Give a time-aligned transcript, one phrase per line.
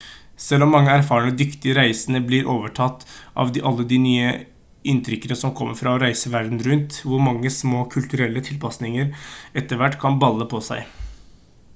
[0.43, 3.03] selv mange erfarne dyktige reisende blir overtatt
[3.43, 4.31] av alle de nye
[4.93, 9.13] inntrykkene som kommer fra å reise verden rundt hvor mange små kulturelle tilpasninger
[9.63, 10.91] etter hvert kan balle på seg